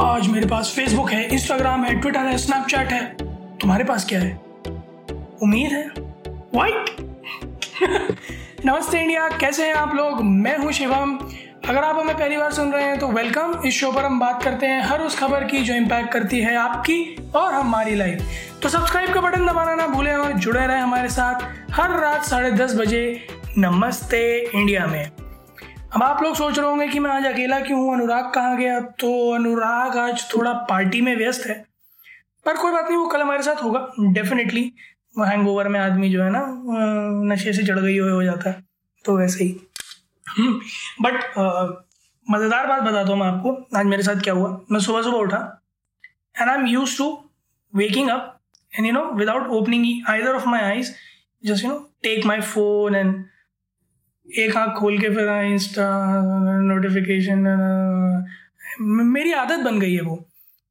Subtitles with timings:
[0.00, 3.00] आज मेरे पास फेसबुक है इंस्टाग्राम है ट्विटर है स्नैपचैट है।
[3.60, 4.32] तुम्हारे पास क्या है?
[5.42, 5.82] उम्मीद है?
[6.54, 6.96] वाइट
[8.66, 10.22] नमस्ते इंडिया, कैसे हैं आप लोग?
[10.24, 11.16] मैं हूँ शिवम।
[11.68, 14.42] अगर आप हमें पहली बार सुन रहे हैं तो वेलकम इस शो पर हम बात
[14.42, 18.22] करते हैं हर उस खबर की जो इम्पैक्ट करती है आपकी और हमारी लाइफ
[18.62, 22.50] तो सब्सक्राइब का बटन दबाना ना भूलें और जुड़े रहें हमारे साथ हर रात साढ़े
[22.52, 23.26] दस बजे
[23.58, 24.22] नमस्ते
[24.54, 25.19] इंडिया में।
[25.94, 27.92] अब आप लोग सोच रहे होंगे कि मैं आज अकेला क्यों हूँ?
[27.94, 28.78] अनुराग कहाँ गया?
[28.80, 31.54] तो अनुराग आज थोड़ा पार्टी में व्यस्त है।
[32.46, 33.80] पर कोई बात नहीं वो कल हमारे साथ होगा।
[34.14, 34.60] डेफिनेटने
[35.28, 36.42] हैंग ओवर में आदमी जो है ना
[37.32, 38.62] नशे से चढ़ गई हो जाता है।
[39.04, 39.50] तो वैसे ही।
[41.02, 41.68] बट uh,
[42.26, 44.60] मज़ेदार बात बताता हूँ मैं आपको। आज मेरे साथ क्या हुआ?
[44.70, 45.42] मैं सुबह सुबह उठा
[46.36, 47.10] and I am use to
[47.72, 48.36] waking up
[48.72, 50.94] and you know without opening either of my eyes
[51.42, 53.14] just you know take my phone and
[54.38, 55.84] एक आँख खोल के फिर इंस्टा
[56.62, 57.46] नोटिफिकेशन
[58.80, 60.28] मेरी आदत बन गई है वो।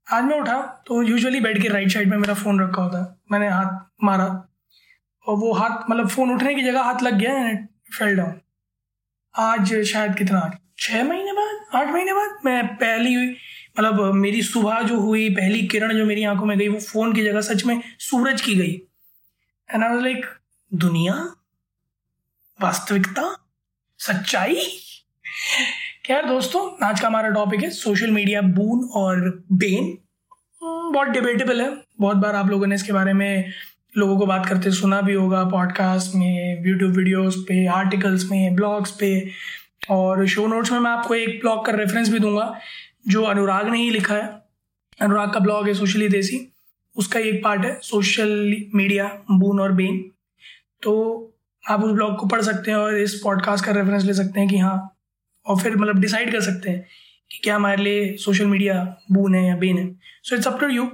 [0.07, 3.15] आज मैं उठा तो यूजुअली बेड के राइट साइड में मेरा फ़ोन रखा होता। है
[3.31, 4.25] मैंने हाथ मारा
[5.27, 8.39] और वो हाथ मतलब फ़ोन उठने की जगह हाथ लग गया एंड फेल डाउन
[9.35, 13.15] आज शायद कितना छः महीने बाद, आठ महीने बाद मैं पहली
[13.79, 17.23] मतलब मेरी सुबह जो हुई, पहली किरण जो मेरी आँखों में गई, वो फ़ोन की
[17.23, 18.71] जगह सच में सूरज की गई।
[19.69, 20.25] एंड आई वाज लाइक
[20.73, 21.13] दुनिया?
[22.61, 23.38] वास्तविकता?
[24.09, 24.55] सच्चाई।
[26.05, 29.19] खैर दोस्तों, आज का हमारा टॉपिक है सोशल मीडिया बून और
[29.51, 29.97] बेन
[30.63, 33.51] बहुत डिबेटेबल है। बहुत बार आप लोगों ने इसके बारे में
[33.97, 38.91] लोगों को बात करते सुना भी होगा पॉडकास्ट में यूट्यूब वीडियोस पे आर्टिकल्स में ब्लॉग्स
[38.91, 39.11] पे।
[39.89, 42.53] और शो नोट्स में मैं आपको एक ब्लॉग का रेफरेंस भी दूँगा,
[43.07, 44.27] जो अनुराग ने ही लिखा है।
[45.01, 46.47] अनुराग का ब्लॉग है सोशली देसी
[46.95, 50.05] उसका एक पार्ट है सोशल मीडिया बून और बेन
[50.81, 50.95] तो
[51.63, 54.49] आप उस ब्लॉग को पढ़ सकते हैं और इस पॉडकास्ट का रेफरेंस ले सकते हैं
[54.49, 54.77] कि हाँ
[55.45, 56.85] और फिर मतलब डिसाइड कर सकते हैं
[57.31, 59.89] कि क्या हमारे लिए सोशल मीडिया बून है या बेन है।
[60.23, 60.85] So it's up to you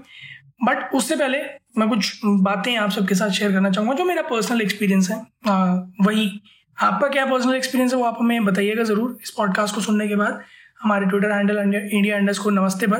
[0.63, 1.37] but उससे पहले
[1.77, 5.17] मैं कुछ बातें आप सबके साथ शेयर करना चाहूँगा जो मेरा पर्सनल एक्सपीरियंस है।
[5.47, 6.29] आ, वही
[6.77, 10.15] आपका क्या पर्सनल एक्सपीरियंस है वो आप हमें बताइएगा ज़रूर इस पॉडकास्ट को सुनने के
[10.15, 10.41] बाद।
[10.81, 12.99] हमारे ट्विटर हैंडल इंडिया अंडर्स को नमस्ते पर।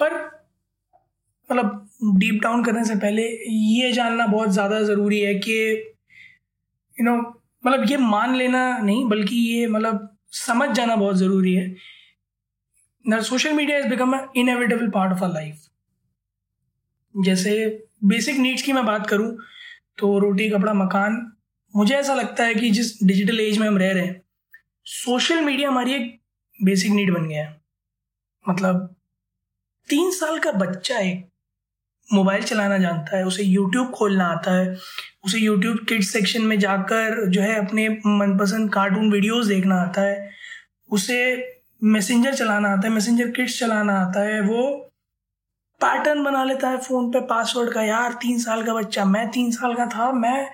[0.00, 0.14] पर
[1.50, 5.56] मतलब डीप डाउन करने से पहले ये जानना बहुत ज़्यादा ज़रूरी है कि
[6.98, 7.16] यू नो
[7.64, 11.74] मतलब ये मान लेना नहीं, बल्कि ये मतलब समझ जाना बहुत ज़रूरी है।
[13.04, 15.66] Social media is become inevitable part of our life
[17.14, 17.52] जैसे
[18.04, 19.36] बेसिक नीड्स की मैं बात करूँ
[19.98, 21.32] तो रोटी, कपड़ा, मकान,
[21.74, 24.22] मुझे ऐसा लगता है कि जिस डिजिटल एज में हम रह रहे हैं
[24.86, 26.20] सोशल मीडिया हमारी एक
[26.60, 27.60] बेसिक नीड बन गया है।
[28.44, 28.94] मतलब
[29.88, 31.26] तीन साल का बच्चा एक
[32.12, 34.76] मोबाइल चलाना जानता है, उसे यूट्यूब खोलना आता है,
[35.24, 40.30] उसे यूट्यूब किड्स सेक्शन में जाकर जो है अपने मनपसंद कार्टून वीडियोस देखना आता है,
[40.90, 41.18] उसे
[41.84, 44.92] मैसेंजर चलाना आता है मैसेंजर किड्स चलाना आता है, वो
[45.80, 49.50] पैटर्न बना लेता है फ़ोन पे पासवर्ड का, यार, तीन साल का बच्चा, मैं तीन
[49.50, 50.48] साल का था, मैं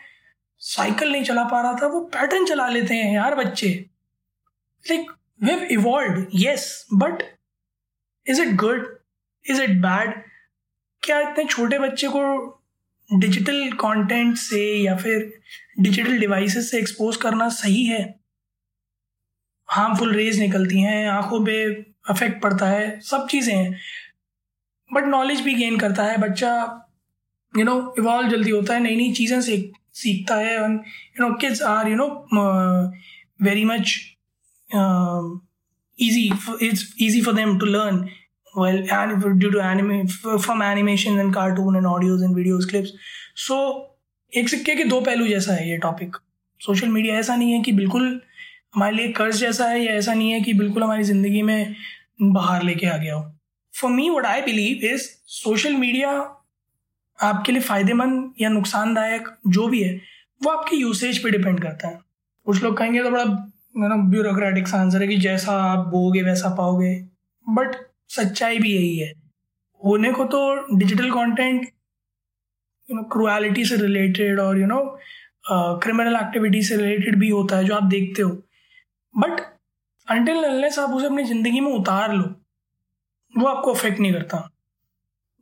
[0.59, 3.69] साइकिल नहीं चला पा रहा था। वो पैटर्न चला लेते हैं, यार, बच्चे
[4.91, 5.11] like
[5.43, 7.23] we evolve yes but
[8.27, 8.99] is it good
[9.51, 10.32] is it bad
[11.03, 12.21] क्या इतने छोटे बच्चे को
[13.11, 15.33] डिजिटल कंटेंट से या फिर
[15.81, 18.03] डिजिटल डिवाइसेस से एक्सपोज करना सही है?
[19.69, 21.65] हार्मफुल रेज निकलती हैं, आँखों पे
[22.11, 23.79] अफेक्ट पड़ता है, सब चीज़ें हैं।
[24.91, 26.55] बट नॉलेज भी गेन करता है, बच्चा
[27.55, 31.63] यू नो इवॉल्व जल्दी होता है नई नई चीज़ें सीख, सीखता है you know kids
[31.63, 32.09] are you know
[33.43, 33.99] very much
[35.99, 37.97] easy, it's easy for them to learn
[38.55, 40.07] well and due to anime
[40.39, 42.93] from animation and cartoon and audios and videos, clips.
[43.37, 43.59] So,
[44.33, 46.17] एक सिक्के के दो पहलू जैसा है ये टॉपिक
[46.61, 48.21] सोशल मीडिया ऐसा नहीं है कि बिल्कुल
[48.75, 51.75] हमारे लिए कर्ज जैसा है, या ऐसा नहीं है कि बिल्कुल हमारी ज़िंदगी में
[52.23, 53.25] बाहर लेके आ गया हो.
[53.75, 56.11] For me what I believe is social media
[57.19, 60.01] आपके लिए फ़ायदेमंद या नुकसानदायक जो भी है,
[60.43, 61.99] वो आपकी यूसेज पे डिपेंड करता है.
[62.47, 63.25] कुछ लोग कहेंगे तो बड़ा
[63.79, 66.95] ना ब्यूरोक्रेटिक आंसर है कि जैसा आप बोगे वैसा पाओगे.
[67.47, 67.77] बट
[68.11, 69.13] सच्चाई भी यही है।
[69.81, 71.63] होने को तो digital content
[72.89, 74.81] you know cruelty से रिलेटेड और यू नो
[75.47, 78.31] क्रिमिनल एक्टिविटी से रिलेटेड भी होता है, जो आप देखते हो।
[79.15, 79.41] बट
[80.09, 82.25] अनटिल अनलेस आप उसे अपनी ज़िंदगी में उतार लो,
[83.35, 84.49] वो आपको अफेक्ट नहीं करता।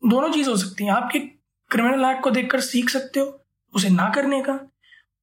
[0.03, 1.19] दोनों चीज़ हो सकती हैं। आपके
[1.71, 3.27] क्रिमिनल एक्ट को देखकर सीख सकते हो
[3.75, 4.59] उसे ना करने का।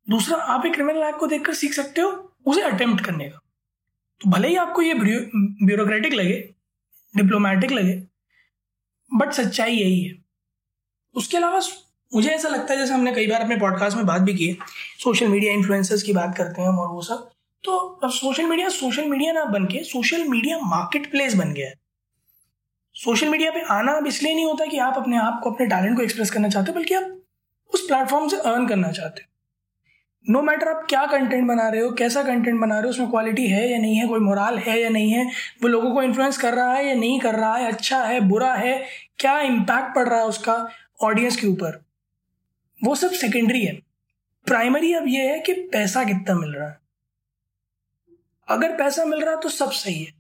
[0.08, 2.10] दूसरा, आप एक क्रिमिनल एक्ट को देखकर सीख सकते हो
[2.46, 3.40] उसे अटेम्प्ट करने का।
[4.22, 6.38] तो भले ही आपको ये ब्यूरोक्रेटिक लगे
[7.16, 8.04] डिप्लोमेटिक लगे।
[9.16, 10.16] बट सच्चाई यही है।
[11.16, 11.62] उसके अलावा
[12.14, 14.58] मुझे ऐसा लगता है जैसे हमने कई बार अपने पॉडकास्ट में बात भी की है
[15.04, 17.32] सोशल मीडिया इन्फ्लुएंसर्स की बात करते हैं हम और वो सब।
[17.64, 21.68] तो अब सोशल मीडिया सोशल मीडिया ना बन के सोशल मीडिया मार्केट प्लेस बन गया
[21.68, 21.74] है।
[22.94, 25.98] सोशल मीडिया पे आना अब इसलिए नहीं होता कि आप अपने आप को, अपने टैलेंट
[25.98, 27.22] को एक्सप्रेस करना चाहते हो, बल्कि आप
[27.74, 29.37] उस प्लेटफॉर्म से अर्न करना चाहते हो।
[30.30, 33.48] नो मैटर आप क्या कंटेंट बना रहे हो, कैसा कंटेंट बना रहे हो, उसमें क्वालिटी
[33.48, 35.32] है या नहीं है, कोई मोराल है या नहीं है,
[35.64, 38.54] वो लोगों को इन्फ्लुएंस कर रहा है या नहीं कर रहा है अच्छा है, बुरा
[38.54, 38.86] है,
[39.20, 40.70] क्या इम्पैक्ट पड़ रहा है उसका
[41.04, 41.86] ऑडियंस के ऊपर?
[42.84, 43.74] वो सब सेकेंडरी है।
[44.46, 46.78] प्राइमरी अब ये है कि पैसा कितना मिल रहा है।
[48.48, 50.14] अगर पैसा मिल रहा है तो सब सही है।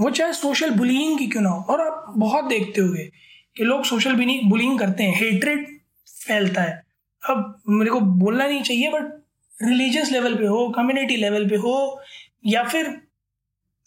[0.00, 3.10] वो चाहे सोशल बुलिंग की क्यों ना हो, और आप बहुत देखते हुए
[3.56, 4.14] कि लोग सोशल
[4.44, 5.80] बुलिंग करते हैं। हेट्रेड
[6.26, 6.83] फैलता है।
[7.24, 9.12] अब मेरे को बोलना नहीं चाहिए बट
[9.54, 12.00] रिलीजियस लेवल पे हो कम्युनिटी लेवल पे हो,
[12.46, 13.00] या फिर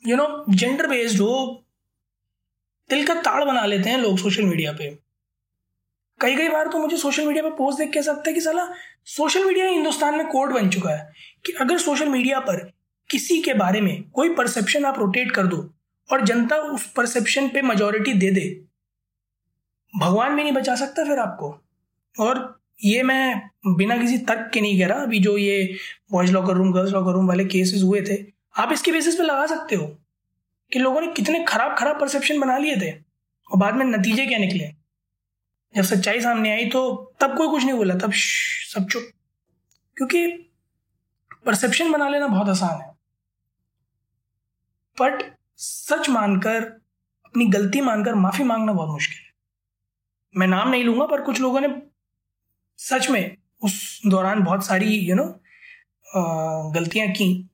[0.04, 1.64] यू नो जेंडर बेस्ड हो,
[2.90, 4.90] दिल का ताड़ बना लेते हैं लोग सोशल मीडिया पे।
[6.20, 8.68] कई कई बार तो मुझे सोशल मीडिया पे पोस्ट देख के सकता है कि साला
[9.08, 11.14] सोशल मीडिया हिंदुस्तान में कोड बन चुका है
[11.46, 12.64] कि अगर सोशल मीडिया पर
[13.10, 15.58] किसी के बारे में कोई परसेप्शन आप रोटेट कर दो
[16.10, 18.50] और जनता उस परसेप्शन पे मेजोरिटी दे दे,
[19.94, 21.50] भगवान भी नहीं बचा सकता फिर आपको।
[22.16, 25.78] और ये मैं बिना किसी तर्क के नहीं कह रहा, अभी जो ये
[26.12, 28.16] boys locker room girls locker room वाले केसेस हुए थे,
[28.58, 29.88] आप इसके बेसिस पे लगा सकते हो
[30.72, 32.92] कि लोगों ने कितने खराब खराब परसेप्शन बना लिए थे
[33.52, 34.72] और बाद में नतीजे क्या निकले।
[35.76, 39.04] जब सच्चाई सामने आई तो तब कोई कुछ नहीं बोला, तब सब चुप।
[39.98, 40.28] क्योंकि
[41.46, 42.92] परसेप्शन बना लेना बहुत आसान है।
[44.98, 45.24] बट
[45.58, 46.64] सच मानकर,
[47.26, 49.34] अपनी गलती मानकर माफ़ी मांगना बहुत मुश्किल है।
[50.36, 51.68] मैं नाम नहीं लूँगा, पर कुछ लोगों ने
[52.78, 57.50] सच में उस दौरान बहुत सारी यू you नो know, गलतियाँ की।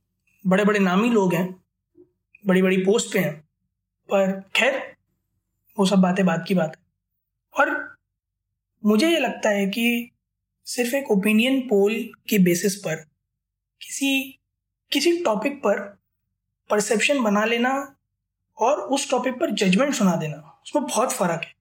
[0.48, 1.64] बड़े बड़े नामी लोग हैं
[2.48, 3.34] बड़ी बड़ी पोस्ट पे हैं।
[4.10, 4.96] पर खैर
[5.80, 6.84] वो सब बातें बात की बात है।
[7.60, 7.98] और
[8.86, 10.12] मुझे ये लगता है कि
[10.66, 11.96] सिर्फ़ एक ओपिनियन पोल
[12.30, 12.96] के बेसिस पर
[13.82, 14.40] किसी
[14.92, 15.80] किसी टॉपिक पर
[16.70, 17.96] परसेप्शन बना लेना
[18.58, 21.54] और उस टॉपिक पर जजमेंट सुना देना उसमें बहुत फ़र्क है।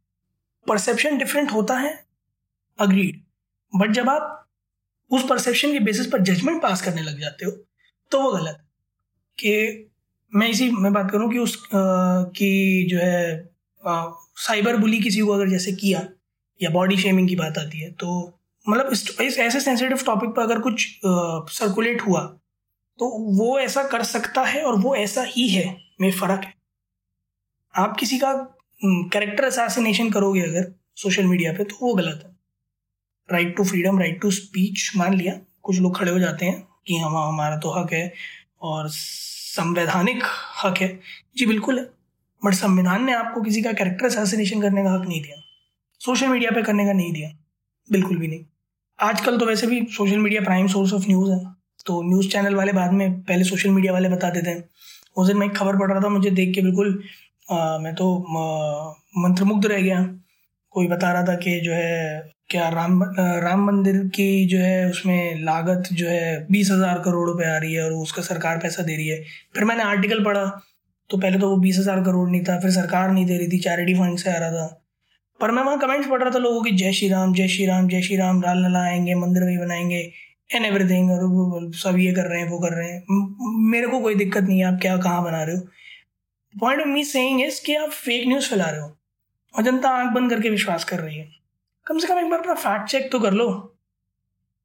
[0.68, 2.04] परसेप्शन डिफरेंट होता है
[2.78, 3.22] अग्रीड
[3.76, 4.48] बट जब आप
[5.10, 7.50] उस परसेप्शन के बेसिस पर जजमेंट पास करने लग जाते हो
[8.10, 8.64] तो वो गलत
[9.38, 9.52] कि
[10.34, 13.50] मैं इसी मैं बात करूँ कि उस आ, की जो है
[13.86, 16.08] आ, साइबर बुली किसी को अगर जैसे किया
[16.62, 18.38] या बॉडी शेमिंग की बात आती है तो
[18.68, 21.00] मतलब इस, इस ऐसे सेंसिटिव टॉपिक पर अगर कुछ
[21.52, 22.20] सर्कुलेट हुआ
[22.98, 26.54] तो वो ऐसा कर सकता है और वो ऐसा ही है में फ़र्क है।
[27.74, 28.32] आप किसी का
[28.84, 32.31] कैरेक्टर असैसिनेशन करोगे अगर सोशल मीडिया पे तो वो गलत है।
[33.28, 36.96] Right to freedom right to speech मान लिया। कुछ लोग खड़े हो जाते हैं कि
[36.96, 38.12] हम हमारा तो हक है
[38.62, 40.22] और संवैधानिक
[40.64, 41.00] हक है।
[41.36, 41.84] जी बिल्कुल है।
[42.42, 45.36] बट संविधान ने आपको किसी का कैरेक्टर असैसिनेशन करने का हक नहीं दिया।
[46.00, 47.30] सोशल मीडिया पे करने का नहीं दिया।
[47.92, 48.44] बिल्कुल भी नहीं।
[48.98, 51.38] आजकल तो वैसे भी social media prime source of news है।
[51.86, 54.64] तो न्यूज़ चैनल वाले बाद में पहले सोशल मीडिया वाले बता देते हैं।
[55.16, 57.02] उस दिन मैं एक खबर पढ़ रहा था मुझे देख के बिल्कुल
[57.50, 58.06] आ, मैं तो
[59.18, 60.02] मंत्रमुग्ध रह गया।
[60.70, 63.02] कोई बता रहा था कि जो है क्या राम
[63.42, 67.74] राम मंदिर की जो है उसमें लागत जो है बीस हज़ार करोड़ रुपए आ रही
[67.74, 69.22] है और उसका सरकार पैसा दे रही है।
[69.54, 70.44] फिर मैंने आर्टिकल पढ़ा
[71.10, 73.58] तो पहले तो वो बीस हज़ार करोड़ नहीं था, फिर सरकार नहीं दे रही थी
[73.60, 74.66] चैरिटी फंड से आ रहा था।
[75.40, 77.88] पर मैं वहाँ कमेंट्स पढ़ रहा था लोगों की, जय श्री राम, जय श्री राम,
[77.88, 80.00] जय श्री राम, लाल लला आएँगे, मंदिर वही बनाएँगे
[80.50, 83.02] एंड एवरीथिंग और सब ये कर रहे हैं, वो कर रहे हैं।
[83.70, 85.62] मेरे को कोई दिक्कत नहीं है, आप क्या, कहाँ बना रहे हो?
[86.54, 88.96] Point of me saying is कि आप फेक न्यूज़ फैला रहे हो,
[89.54, 91.41] और जनता आँख बंद करके विश्वास कर रही है।
[91.86, 93.46] कम से कम एक बार अपना फैक्ट चेक तो कर लो।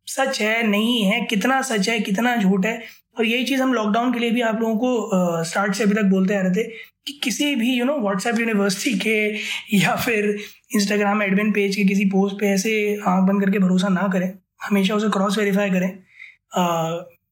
[0.08, 2.82] सच है, नहीं है, कितना सच है, कितना झूठ है,
[3.18, 6.04] और यही चीज़ हम लॉकडाउन के लिए भी आप लोगों को स्टार्ट से अभी तक
[6.06, 6.64] बोलते आ रहे थे
[7.08, 10.30] कि किसी भी यू नो व्हाट्सएप यूनिवर्सिटी के या फिर
[10.76, 12.74] इंस्टाग्राम एडमिन पेज के किसी पोस्ट पे ऐसे
[13.08, 14.32] आँख बंद करके भरोसा ना करें।
[14.64, 15.92] हमेशा उसे क्रॉस वेरीफाई करें।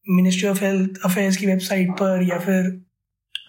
[0.05, 2.71] मिनिस्ट्री ऑफ़ हेल्थ अफेयर्स की वेबसाइट पर या फिर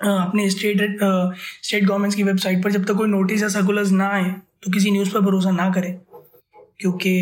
[0.04, 4.30] अपने स्टेट स्टेट गवर्नमेंट्स की वेबसाइट पर जब तक कोई नोटिस या सर्कुलर्स ना आए
[4.62, 5.94] तो किसी न्यूज़ पर भरोसा ना करें।
[6.80, 7.12] क्योंकि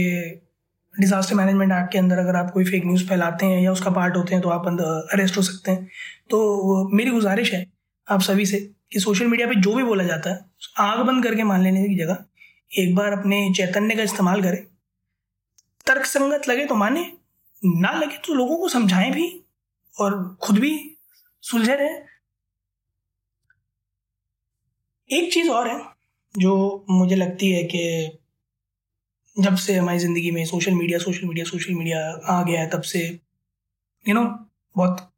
[0.94, 4.16] डिज़ास्टर मैनेजमेंट एक्ट के अंदर अगर आप कोई फेक न्यूज़ फैलाते हैं या उसका पार्ट
[4.16, 5.88] होते हैं तो आप अंदर अरेस्ट हो सकते हैं।
[6.30, 7.64] तो मेरी गुजारिश है
[8.08, 8.58] आप सभी से
[8.92, 10.44] कि सोशल मीडिया पे जो भी बोला जाता है,
[10.78, 12.24] आग बंद करके मान लेने की जगह
[12.72, 14.62] एक बार अपने चैतन्य का इस्तेमाल करें।
[15.86, 17.00] तर्क संगत लगे तो माने,
[17.62, 19.28] ना लगे तो लोगों को समझाएँ भी
[19.94, 20.72] और खुद भी
[21.44, 22.02] सुलझे रहे।
[25.10, 25.78] एक चीज़ और है,
[26.34, 28.18] जो मुझे लगती है कि
[29.36, 32.82] जब से हमारी ज़िंदगी में social media social media social media आ गया है, तब
[32.82, 33.00] से
[34.06, 34.24] यू नो
[34.76, 35.10] बहुत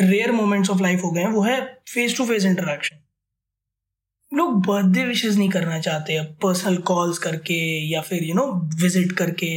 [0.00, 2.96] रेयर मोमेंट्स ऑफ़ लाइफ हो गए हैं। वो है फेस टू फेस इंटरेक्शन
[4.32, 7.54] लोग बर्थडे विशेज नहीं करना चाहते, अब पर्सनल कॉल्स करके
[7.90, 8.46] या फिर यू नो
[8.82, 9.50] विज़िट करके।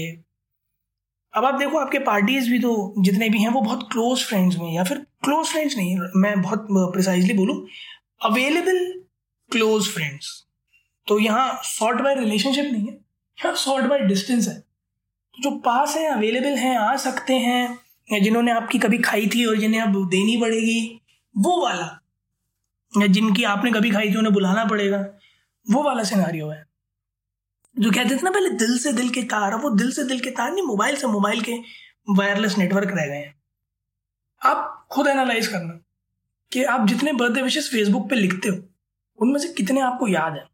[1.34, 4.74] अब आप देखो, आपके पार्टीज़ भी तो जितने भी हैं, वो बहुत क्लोज फ्रेंड्स में
[4.74, 7.56] या फिर क्लोज फ्रेंड्स नहीं, मैं बहुत प्रिसाइजली बोलूँ
[8.24, 8.80] अवेलेबल
[9.52, 10.28] क्लोज फ्रेंड्स
[11.08, 12.98] तो यहाँ सॉर्ट बाय रिलेशनशिप नहीं है।
[13.40, 14.60] यहाँ सॉर्ट बाय डिस्टेंस है?
[15.34, 17.80] तो जो पास है अवेलेबल हैं, आ सकते हैं,
[18.12, 21.02] या जिन्होंने आपकी कभी खाई थी और जिन्हें अब देनी पड़ेगी,
[21.38, 22.02] वो वाला,
[22.98, 24.98] या जिनकी आपने कभी खाई थी, उन्हें बुलाना पड़ेगा,
[25.72, 26.66] वो वाला सिनारियो है।
[27.80, 30.30] जो कहते थे ना पहले दिल से दिल के तार वो दिल से दिल के
[30.30, 31.54] तार नहीं मोबाइल से मोबाइल के
[32.10, 33.36] वायरलेस नेटवर्क रह गए हैं।
[34.42, 35.80] आप खुद एनालाइज करना
[36.52, 38.58] कि आप जितने बर्थडे विशेष फेसबुक पे लिखते हो,
[39.20, 40.46] उनमें से कितने आपको याद है?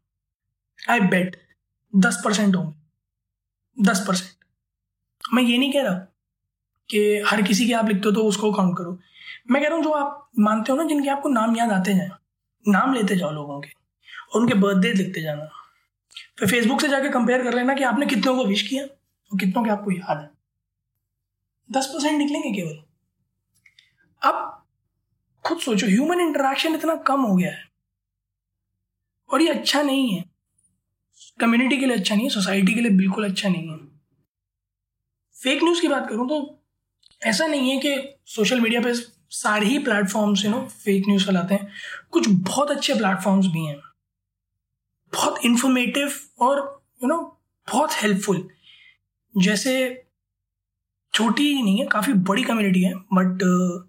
[0.90, 1.49] आई बेट
[1.96, 4.44] दस परसेंट होंगे। दस परसेंट।
[5.34, 5.94] मैं ये नहीं कह रहा
[6.90, 8.98] कि हर किसी के आप लिखते हो तो उसको काउंट करो।
[9.50, 12.10] मैं कह रहा हूँ जो आप मानते हो ना, जिनके आपको नाम याद आते जाए,
[12.68, 13.68] नाम लेते जाओ लोगों के
[14.34, 15.50] और उनके बर्थडे लिखते जाना।
[16.38, 19.64] फिर फेसबुक से जाके कंपेयर कर लेना कि आपने कितनों को विश किया और कितनों
[19.64, 20.30] के आपको याद है।
[21.72, 22.82] दस परसेंट निकलेंगे केवल।
[24.22, 24.66] अब
[25.46, 27.68] खुद सोचो ह्यूमन इंटरेक्शन इतना कम हो गया है।
[29.30, 30.29] और ये अच्छा नहीं है।
[31.40, 33.76] कम्युनिटी के लिए अच्छा नहीं है सोसाइटी के लिए बिल्कुल अच्छा नहीं है।
[35.36, 36.38] फेक न्यूज़ की बात करूँ तो
[37.22, 38.92] ऐसा नहीं है कि सोशल मीडिया पे
[39.30, 41.68] सारे ही platforms you know fake news फैलाते हैं।
[42.10, 43.80] कुछ बहुत अच्छे प्लेटफॉर्म्स भी हैं।
[45.12, 46.58] बहुत इंफॉर्मेटिव और
[47.02, 47.18] यू नो
[47.68, 48.48] बहुत हेल्पफुल
[49.34, 49.72] जैसे
[51.14, 53.88] छोटी ही नहीं है काफ़ी बड़ी कम्युनिटी है बट uh,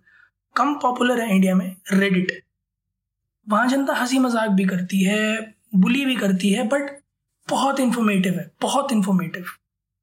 [0.55, 2.31] कम पॉपुलर है इंडिया में रेडिट
[3.48, 7.00] वहाँ जनता हँसी मज़ाक भी करती है बुली भी करती है बट
[7.48, 9.45] बहुत इंफॉर्मेटिव है, बहुत इंफॉर्मेटिव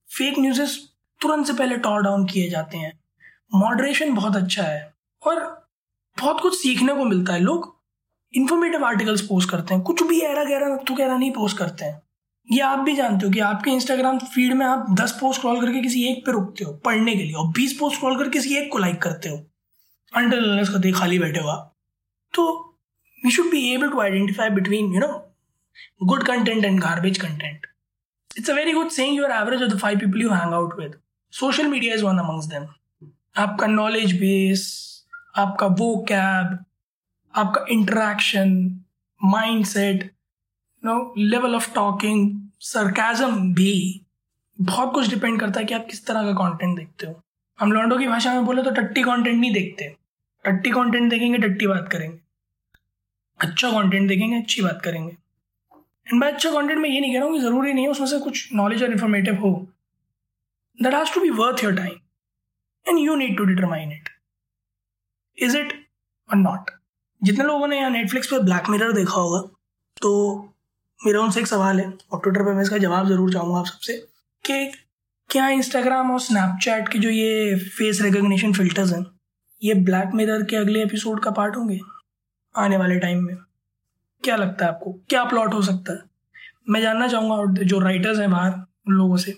[0.09, 0.78] फेक न्यूज़
[1.21, 2.99] तुरंत से पहले टॉर डाउन किए जाते हैं।
[3.54, 5.37] मॉडरेशन बहुत अच्छा है और
[6.18, 7.76] बहुत कुछ सीखने को मिलता है। लोग
[8.35, 12.02] इन्फॉर्मेटिव आर्टिकल्स पोस्ट करते हैं। कुछ भी ऐरा गहरा तो गहरा नहीं पोस्ट करते हैं।
[12.52, 15.80] ये आप भी जानते हो कि आपके इंस्टाग्राम फ़ीड में आप दस पोस्ट क्रॉल करके
[15.80, 18.71] किसी एक पे रुकते हो पढ़ने के लिए और बीस पोस्ट क्रॉल करके किसी एक
[18.73, 19.37] को लाइक करते हो।
[20.12, 21.54] अंडर खाली बैठे हुआ
[22.35, 22.45] तो
[23.25, 25.09] we should be able to identify between you know
[26.02, 27.66] good content and garbage content
[28.30, 30.99] it's a very good saying your average of the five people you hang out with
[31.32, 32.66] social media is one amongst them
[33.37, 34.66] आपका knowledge base
[35.37, 36.58] आपका वो कैब
[37.35, 38.50] आपका interaction
[39.20, 40.11] mind set
[40.82, 44.00] no level of talking sarcasm भी,
[44.58, 47.23] बहुत कुछ depend करता है कि आप किस तरह का कंटेंट देखते हो।
[47.58, 49.88] हम लॉन्डो की भाषा में बोले तो टट्टी कंटेंट नहीं देखते।
[50.44, 52.18] टट्टी कंटेंट देखेंगे, टट्टी बात करेंगे।
[53.40, 55.16] अच्छा कंटेंट देखेंगे, अच्छी बात करेंगे।
[56.08, 58.06] एंड बाय अच्छा कंटेंट में ये नहीं कह रहा हूँ कि ज़रूरी नहीं है, उसमें
[58.06, 59.50] से कुछ नॉलेज और इन्फॉर्मेटिव हो।
[60.78, 61.92] That has to be worth your time
[62.86, 64.08] and you need to determine it
[65.38, 65.72] is it
[66.30, 66.70] और नॉट
[67.22, 69.40] जितने लोगों ने यहाँ नेटफ्लिक्स पर ब्लैक मिरर देखा होगा
[69.96, 70.10] तो
[71.00, 73.96] मेरा उनसे एक सवाल है, और ट्विटर पर मैं इसका जवाब ज़रूर चाहूँगा आप सबसे,
[74.44, 74.72] कि
[75.30, 79.04] क्या इंस्टाग्राम और स्नैपचैट के जो ये फेस रिकग्निशन फिल्टर्स हैं,
[79.62, 81.78] ये ब्लैक मिरर के अगले एपिसोड का पार्ट होंगे
[82.54, 83.36] आने वाले टाइम में?
[84.25, 84.92] क्या लगता है आपको?
[85.08, 86.02] क्या प्लॉट हो सकता है?
[86.68, 88.52] मैं जानना चाहूँगा जो राइटर्स हैं बाहर,
[88.88, 89.32] उन लोगों से,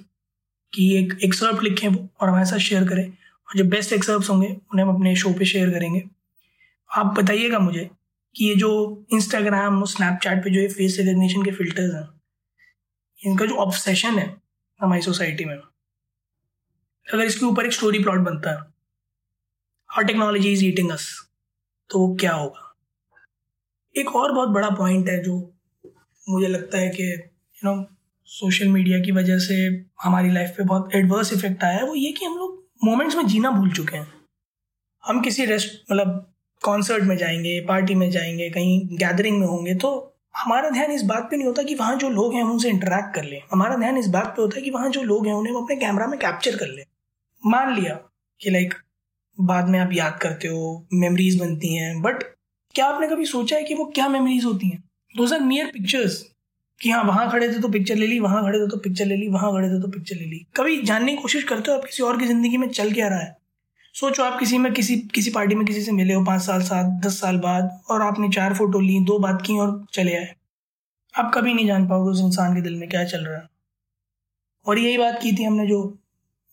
[0.75, 4.87] कि एक एक्सर्प लिखें और हमारे साथ शेयर करें। और जो बेस्ट एक्सर्प्ट होंगे, उन्हें
[4.87, 6.03] हम अपने शो पे शेयर करेंगे।
[6.91, 7.91] आप बताइएगा मुझे
[8.37, 8.71] कि ये जो
[9.13, 12.09] इंस्टाग्राम और स्नैपचैट पे जो ये फेस रिकग्निशन के फिल्टर्स हैं,
[13.21, 14.37] इनका जो ऑब्सेशन है
[14.81, 15.57] हमारी सोसाइटी में,
[17.07, 18.59] अगर इसके ऊपर एक स्टोरी प्लॉट बनता है
[19.91, 21.09] how technology is eating us
[21.91, 22.70] तो वो क्या होगा?
[23.97, 25.37] एक और बहुत बड़ा पॉइंट है जो
[26.29, 27.85] मुझे लगता है कि यू नो
[28.25, 29.55] सोशल मीडिया की वजह से
[30.03, 33.27] हमारी लाइफ पे बहुत एडवर्स इफ़ेक्ट आया है, वो ये कि हम लोग मोमेंट्स में
[33.27, 34.07] जीना भूल चुके हैं।
[35.05, 36.33] हम किसी रेस्ट मतलब
[36.63, 41.29] कॉन्सर्ट में जाएँगे पार्टी में जाएँगे, कहीं गैदरिंग में होंगे तो हमारा ध्यान इस बात
[41.31, 44.09] पे नहीं होता कि वहाँ जो लोग हैं उनसे इंटरेक्ट कर लें। हमारा ध्यान इस
[44.09, 46.57] बात पे होता है कि वहाँ जो लोग हैं उन्हें हम अपने कैमरा में कैप्चर
[46.57, 46.85] कर लें।
[47.43, 47.95] मान लिया
[48.41, 48.75] कि लाइक
[49.39, 52.23] बाद में आप याद करते हो मेमोरीज बनती हैं बट
[52.75, 54.83] क्या आपने कभी सोचा है कि वो क्या मेमोरीज होती हैं?
[55.15, 56.23] दोज आर मियर पिक्चर्स
[56.81, 59.17] कि हाँ वहाँ खड़े थे तो पिक्चर ले ली, वहाँ खड़े थे तो पिक्चर ले
[59.17, 61.85] ली, वहाँ खड़े थे तो पिक्चर ले ली। कभी जानने की कोशिश करते हो आप
[61.85, 63.37] किसी और की ज़िंदगी में चल क्या रहा है?
[63.95, 67.01] सोचो आप किसी में, किसी किसी पार्टी में किसी से मिले हो पाँच साल, सात,
[67.07, 70.35] दस साल बाद और आपने चार फ़ोटो ली, दो बात की और चले आए।
[71.15, 73.49] आप कभी नहीं जान पाओगे उस इंसान के दिल में क्या चल रहा है।
[74.67, 75.83] और यही बात की थी हमने जो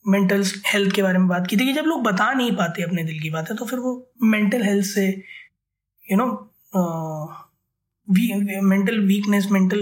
[0.06, 3.04] मेंटल हेल्थ के बारे में बात की थी कि जब लोग बता नहीं पाते अपने
[3.04, 3.92] दिल की बातें तो फिर वो
[4.24, 5.10] मेंटल हेल्थ से
[6.08, 6.26] you know
[8.64, 9.80] mental weakness mental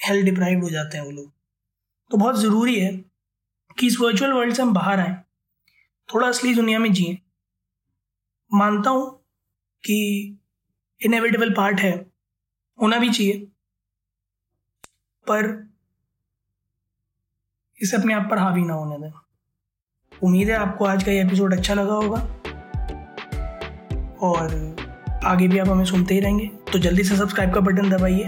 [0.00, 1.30] health deprive हो जाते हैं वो लोग।
[2.10, 2.92] तो बहुत ज़रूरी है
[3.78, 5.14] कि इस वर्चुअल वर्ल्ड से हम बाहर आए,
[6.08, 7.18] थोड़ा असली दुनिया में जिए।
[8.50, 9.10] मानता हूँ
[9.84, 9.96] कि
[11.00, 11.92] इनएविटेबल पार्ट है,
[12.78, 13.38] होना भी चाहिए,
[15.26, 15.46] पर
[17.80, 19.12] इसे अपने आप पर हावी ना होने दें।
[20.12, 22.18] उम्मीद है आपको आज का ये एपिसोड अच्छा लगा होगा।
[24.22, 24.48] और
[25.24, 28.24] आगे भी आप हमें सुनते ही रहेंगे। तो जल्दी से सब्सक्राइब का बटन दबाइए।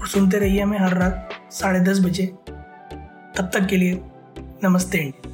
[0.00, 2.26] और सुनते रहिए हमें हर रात साढ़े दस बजे।
[3.36, 4.00] तब तक के लिए
[4.64, 5.33] नमस्ते। इंडिया